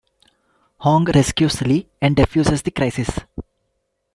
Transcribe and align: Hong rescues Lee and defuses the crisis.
Hong 0.77 1.05
rescues 1.07 1.61
Lee 1.61 1.87
and 2.01 2.15
defuses 2.15 2.63
the 2.63 2.71
crisis. 2.71 3.11